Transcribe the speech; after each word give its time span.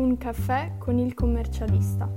Un 0.00 0.16
caffè 0.16 0.78
con 0.78 0.98
il 0.98 1.12
commercialista. 1.12 2.10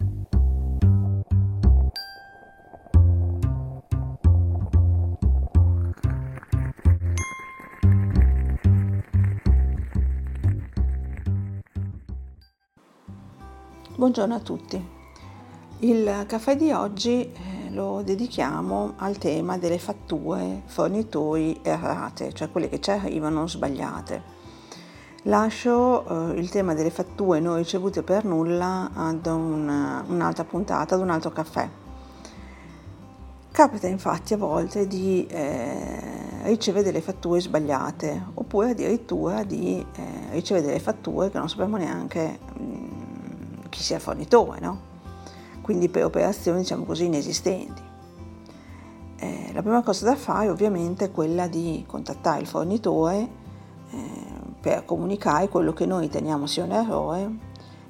Buongiorno 13.98 14.34
a 14.34 14.40
tutti. 14.40 14.88
Il 15.80 16.24
caffè 16.26 16.56
di 16.56 16.72
oggi 16.72 17.30
eh, 17.34 17.34
lo 17.72 18.02
dedichiamo 18.02 18.94
al 18.96 19.18
tema 19.18 19.58
delle 19.58 19.78
fatture 19.78 20.62
fornitori 20.68 21.60
errate, 21.62 22.32
cioè 22.32 22.50
quelle 22.50 22.70
che 22.70 22.80
ci 22.80 22.92
arrivano 22.92 23.46
sbagliate. 23.46 24.43
Lascio 25.28 26.34
eh, 26.34 26.40
il 26.40 26.50
tema 26.50 26.74
delle 26.74 26.90
fatture 26.90 27.40
non 27.40 27.56
ricevute 27.56 28.04
per 28.04 28.26
nulla 28.26 28.90
ad 28.94 29.26
una, 29.26 30.04
un'altra 30.06 30.44
puntata, 30.44 30.96
ad 30.96 31.02
un 31.02 31.10
altro 31.10 31.32
caffè. 31.32 31.70
Capita 33.50 33.88
infatti 33.88 34.34
a 34.34 34.38
volte 34.38 34.86
di 34.86 35.26
eh, 35.28 36.42
ricevere 36.44 36.84
delle 36.84 37.00
fatture 37.00 37.40
sbagliate 37.40 38.32
oppure 38.34 38.72
addirittura 38.72 39.44
di 39.44 39.86
eh, 39.96 40.32
ricevere 40.32 40.66
delle 40.66 40.80
fatture 40.80 41.32
che 41.32 41.38
non 41.38 41.48
sappiamo 41.48 41.78
neanche 41.78 42.40
mh, 42.58 43.70
chi 43.70 43.82
sia 43.82 43.96
il 43.96 44.02
fornitore, 44.02 44.60
no? 44.60 44.92
quindi 45.62 45.88
per 45.88 46.04
operazioni 46.04 46.60
diciamo 46.60 46.84
così 46.84 47.06
inesistenti. 47.06 47.82
Eh, 49.20 49.52
la 49.54 49.62
prima 49.62 49.82
cosa 49.84 50.04
da 50.04 50.18
fare 50.18 50.50
ovviamente 50.50 51.06
è 51.06 51.12
quella 51.12 51.48
di 51.48 51.86
contattare 51.88 52.42
il 52.42 52.48
fornitore 52.48 53.42
per 54.64 54.86
comunicare 54.86 55.50
quello 55.50 55.74
che 55.74 55.86
noi 55.86 56.04
riteniamo 56.04 56.48
sia 56.48 56.64
un 56.64 56.72
errore 56.72 57.32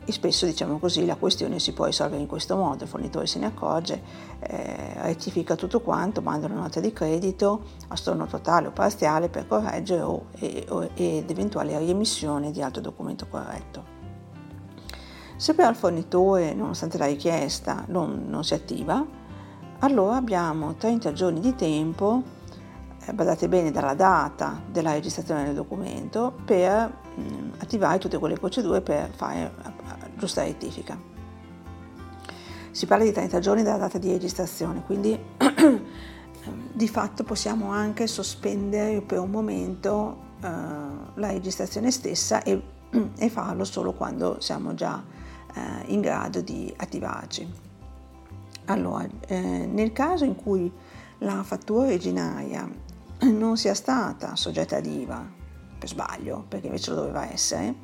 e 0.05 0.11
spesso 0.11 0.47
diciamo 0.47 0.79
così 0.79 1.05
la 1.05 1.17
questione 1.17 1.59
si 1.59 1.71
può 1.71 1.85
risolvere 1.85 2.19
in 2.19 2.27
questo 2.27 2.55
modo, 2.57 2.83
il 2.83 2.89
fornitore 2.89 3.27
se 3.27 3.37
ne 3.37 3.45
accorge, 3.45 4.01
eh, 4.39 4.93
rettifica 4.95 5.55
tutto 5.55 5.81
quanto, 5.81 6.23
manda 6.23 6.47
una 6.47 6.61
nota 6.61 6.79
di 6.79 6.91
credito 6.91 7.61
a 7.89 7.95
storno 7.95 8.25
totale 8.25 8.67
o 8.67 8.71
parziale 8.71 9.29
per 9.29 9.45
correggere 9.45 10.01
o, 10.01 10.25
e, 10.39 10.65
o, 10.69 10.89
ed 10.95 11.29
eventuale 11.29 11.77
riemissione 11.77 12.49
di 12.49 12.63
altro 12.63 12.81
documento 12.81 13.27
corretto. 13.29 14.01
Se 15.35 15.53
però 15.53 15.69
il 15.69 15.75
fornitore, 15.75 16.55
nonostante 16.55 16.97
la 16.97 17.05
richiesta, 17.05 17.85
non, 17.87 18.25
non 18.27 18.43
si 18.43 18.55
attiva, 18.55 19.05
allora 19.79 20.15
abbiamo 20.15 20.73
30 20.73 21.13
giorni 21.13 21.39
di 21.39 21.53
tempo, 21.53 22.41
badate 23.11 23.47
bene 23.47 23.71
dalla 23.71 23.93
data 23.93 24.61
della 24.71 24.93
registrazione 24.93 25.45
del 25.45 25.55
documento, 25.55 26.33
per 26.45 26.91
mm, 27.19 27.51
attivare 27.57 27.99
tutte 27.99 28.17
quelle 28.17 28.35
procedure 28.35 28.81
per 28.81 29.09
fare 29.13 29.51
giusta 30.15 30.43
rettifica. 30.43 30.97
Si 32.71 32.85
parla 32.85 33.03
di 33.03 33.11
30 33.11 33.39
giorni 33.39 33.63
dalla 33.63 33.77
data 33.77 33.97
di 33.97 34.11
registrazione, 34.11 34.83
quindi 34.83 35.17
di 36.73 36.87
fatto 36.87 37.23
possiamo 37.23 37.71
anche 37.71 38.07
sospendere 38.07 39.01
per 39.01 39.19
un 39.19 39.29
momento 39.29 40.17
eh, 40.41 40.47
la 40.47 41.27
registrazione 41.27 41.91
stessa 41.91 42.41
e, 42.41 42.61
e 43.17 43.29
farlo 43.29 43.63
solo 43.63 43.93
quando 43.93 44.39
siamo 44.39 44.73
già 44.73 45.03
eh, 45.53 45.91
in 45.91 46.01
grado 46.01 46.41
di 46.41 46.73
attivarci. 46.75 47.71
Allora, 48.65 49.07
eh, 49.27 49.39
nel 49.39 49.91
caso 49.91 50.23
in 50.23 50.35
cui 50.35 50.71
la 51.19 51.43
fattura 51.43 51.85
originaria 51.85 52.67
non 53.31 53.57
sia 53.57 53.73
stata 53.73 54.35
soggetta 54.35 54.77
ad 54.77 54.85
IVA 54.85 55.25
per 55.77 55.87
sbaglio, 55.87 56.45
perché 56.47 56.67
invece 56.67 56.91
lo 56.91 56.97
doveva 56.97 57.31
essere, 57.31 57.75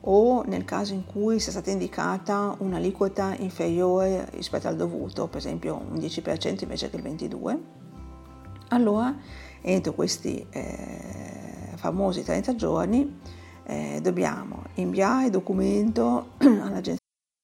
o 0.00 0.42
nel 0.46 0.64
caso 0.64 0.94
in 0.94 1.04
cui 1.06 1.38
sia 1.38 1.52
stata 1.52 1.70
indicata 1.70 2.54
un'aliquota 2.58 3.34
inferiore 3.36 4.28
rispetto 4.32 4.68
al 4.68 4.76
dovuto, 4.76 5.28
per 5.28 5.38
esempio 5.38 5.76
un 5.76 5.98
10% 5.98 6.62
invece 6.62 6.90
che 6.90 6.96
il 6.96 7.02
22%, 7.02 7.58
allora 8.68 9.14
entro 9.60 9.92
questi 9.92 10.44
eh, 10.50 11.72
famosi 11.76 12.24
30 12.24 12.54
giorni 12.54 13.20
eh, 13.64 14.00
dobbiamo 14.02 14.64
inviare 14.74 15.26
il 15.26 15.30
documento 15.30 16.30
all'agenzia 16.38 17.01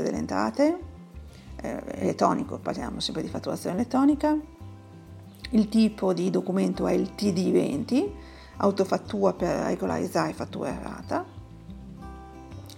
Delle 0.00 0.16
entrate, 0.16 0.78
eh, 1.60 1.82
elettronico, 1.96 2.58
parliamo 2.58 2.98
sempre 2.98 3.20
di 3.20 3.28
fatturazione 3.28 3.76
elettronica, 3.76 4.34
il 5.50 5.68
tipo 5.68 6.14
di 6.14 6.30
documento 6.30 6.86
è 6.86 6.92
il 6.92 7.10
TD20, 7.14 8.10
autofattura 8.56 9.34
per 9.34 9.66
regolarizzare 9.66 10.32
fattura 10.32 10.70
errata, 10.70 11.26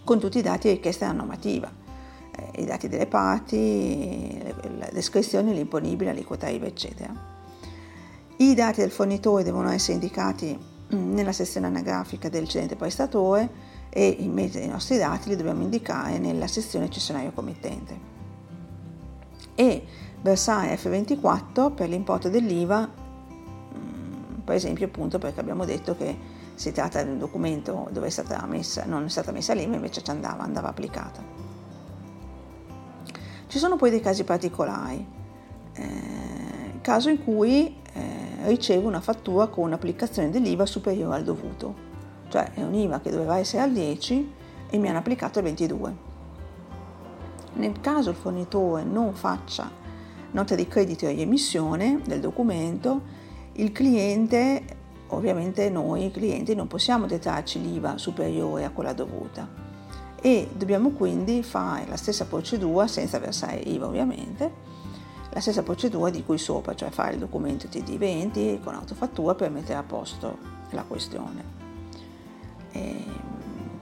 con 0.03 0.19
tutti 0.19 0.39
i 0.39 0.43
dati 0.43 0.69
richiesti 0.71 1.05
dalla 1.05 1.19
normativa, 1.19 1.71
eh, 2.35 2.63
i 2.63 2.65
dati 2.65 2.89
delle 2.89 3.07
parti, 3.07 4.37
la 4.77 4.89
descrizione, 4.93 5.53
l'imponibile, 5.53 6.11
l'aliquota 6.11 6.49
IVA, 6.49 6.67
eccetera. 6.67 7.15
I 8.39 8.55
dati 8.55 8.81
del 8.81 8.91
fornitore 8.91 9.45
devono 9.45 9.71
essere 9.71 9.93
indicati 9.93 10.59
mm, 10.93 11.15
nella 11.15 11.31
sezione 11.31 11.69
anagrafica 11.69 12.29
del 12.29 12.49
cedente 12.49 12.75
prestatore 12.75 13.74
e 13.96 14.17
invece 14.19 14.58
i 14.58 14.67
nostri 14.67 14.99
dati 14.99 15.29
li 15.29 15.37
dobbiamo 15.37 15.62
indicare 15.62 16.19
nella 16.19 16.49
sezione 16.49 16.91
cessionario 16.91 17.31
committente. 17.31 18.12
E 19.55 19.87
versare 20.20 20.75
F24 20.75 21.73
per 21.73 21.88
l'importo 21.88 22.29
dell'IVA 22.29 22.91
mm, 22.91 24.41
per 24.43 24.56
esempio 24.56 24.87
appunto 24.87 25.19
perché 25.20 25.38
abbiamo 25.38 25.64
detto 25.64 25.96
che 25.96 26.19
si 26.55 26.73
tratta 26.73 27.05
di 27.05 27.11
un 27.11 27.19
documento 27.19 27.87
dove 27.93 28.08
è 28.08 28.46
messa, 28.46 28.85
non 28.85 29.05
è 29.05 29.08
stata 29.08 29.31
messa 29.31 29.55
l'IVA, 29.55 29.76
invece 29.76 30.02
ci 30.02 30.11
andava, 30.11 30.43
andava 30.43 30.70
applicata. 30.70 31.23
Ci 33.46 33.58
sono 33.58 33.76
poi 33.76 33.91
dei 33.91 34.00
casi 34.00 34.25
particolari, 34.25 35.06
eh, 35.73 36.81
caso 36.81 37.11
in 37.11 37.23
cui 37.23 37.76
eh, 37.93 38.02
ricevo 38.46 38.88
una 38.88 39.00
fattura 39.00 39.46
con 39.46 39.67
un'applicazione 39.67 40.31
dell'IVA 40.31 40.67
superiore 40.67 41.14
al 41.14 41.23
dovuto, 41.23 41.93
cioè 42.29 42.53
è 42.53 42.62
un'IVA 42.62 43.00
che 43.00 43.11
doveva 43.11 43.38
essere 43.38 43.62
al 43.62 43.73
10 43.73 44.32
e 44.71 44.79
mi 44.79 44.88
hanno 44.88 44.99
applicato 44.99 45.38
il 45.38 45.44
22. 45.44 45.97
Nel 47.55 47.81
caso 47.81 48.11
il 48.11 48.17
fornitore 48.17 48.82
non 48.82 49.15
faccia 49.15 49.71
nota 50.32 50.55
di 50.55 50.67
credito 50.67 51.06
e 51.06 51.21
emissione 51.21 52.00
del 52.05 52.21
documento, 52.21 53.23
il 53.53 53.71
cliente, 53.71 54.62
ovviamente 55.09 55.71
noi 55.71 56.11
clienti 56.11 56.55
non 56.55 56.67
possiamo 56.67 57.06
detrarci 57.06 57.61
l'IVA 57.61 57.99
superiore 57.99 58.65
a 58.65 58.70
quella 58.70 58.93
dovuta 58.93 59.49
e 60.20 60.49
dobbiamo 60.56 60.91
quindi 60.91 61.43
fare 61.43 61.87
la 61.87 61.97
stessa 61.97 62.25
procedura 62.25 62.87
senza 62.87 63.19
versare 63.19 63.56
IVA 63.56 63.87
ovviamente, 63.87 64.53
la 65.31 65.41
stessa 65.41 65.62
procedura 65.62 66.11
di 66.11 66.25
cui 66.25 66.38
sopra, 66.38 66.75
cioè 66.75 66.91
fare 66.91 67.12
il 67.12 67.19
documento 67.19 67.69
TD20 67.69 68.62
con 68.62 68.75
autofattura 68.75 69.35
per 69.35 69.50
mettere 69.50 69.79
a 69.79 69.82
posto 69.82 70.38
la 70.70 70.82
questione. 70.82 71.64
E 72.75 73.05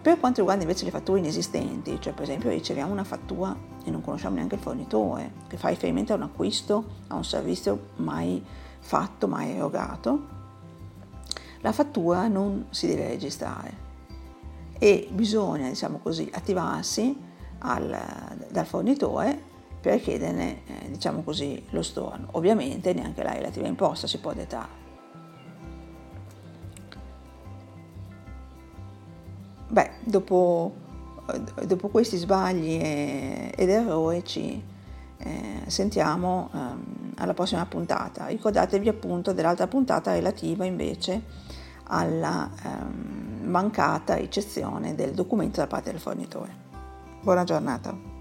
per 0.01 0.19
quanto 0.21 0.39
riguarda 0.39 0.63
invece 0.63 0.85
le 0.85 0.91
fatture 0.91 1.19
inesistenti, 1.19 2.01
cioè 2.01 2.13
per 2.13 2.25
esempio 2.25 2.51
riceviamo 2.51 2.93
una 2.93 3.05
fattura 3.05 3.57
e 3.85 3.91
non 3.91 4.01
conosciamo 4.01 4.37
neanche 4.37 4.55
il 4.55 4.61
fornitore, 4.61 5.33
che 5.49 5.57
fa 5.57 5.69
riferimento 5.69 6.13
a 6.13 6.17
un 6.17 6.23
acquisto, 6.23 6.85
a 7.09 7.17
un 7.17 7.25
servizio 7.25 7.89
mai 7.97 8.45
fatto, 8.79 9.29
mai 9.29 9.51
erogato, 9.53 10.41
la 11.61 11.73
fattura 11.73 12.27
non 12.27 12.67
si 12.71 12.89
deve 12.89 13.07
registrare 13.09 13.91
e 14.79 15.09
bisogna, 15.13 15.69
diciamo 15.69 15.99
così, 15.99 16.29
attivarsi 16.33 17.17
al, 17.59 17.97
dal 18.51 18.67
fornitore 18.67 19.41
per 19.81 20.01
chiederne, 20.01 20.63
eh, 20.67 20.91
diciamo 20.91 21.23
così, 21.23 21.65
lo 21.71 21.83
storno. 21.83 22.27
Ovviamente 22.33 22.93
neanche 22.93 23.23
la 23.23 23.33
relativa 23.33 23.69
imposta 23.69 24.09
si 24.09 24.19
può 24.19 24.33
dettare. 24.33 24.82
Dopo, 30.13 30.75
dopo 31.67 31.89
questi 31.89 32.17
sbagli 32.19 32.79
ed 32.81 33.69
errori 33.69 34.25
ci 34.25 34.63
eh, 35.19 35.63
sentiamo 35.67 36.51
ehm, 36.53 37.13
alla 37.17 37.35
prossima 37.35 37.65
puntata. 37.67 38.27
Ricordatevi 38.27 38.89
appunto 38.89 39.33
dell'altra 39.33 39.67
puntata 39.67 40.13
relativa 40.13 40.65
invece 40.65 41.23
alla 41.85 42.51
ehm, 42.63 43.49
mancata 43.49 44.15
ricezione 44.15 44.95
del 44.95 45.13
documento 45.13 45.61
da 45.61 45.67
parte 45.67 45.91
del 45.91 46.01
fornitore. 46.01 46.55
Buona 47.23 47.45
giornata. 47.45 48.12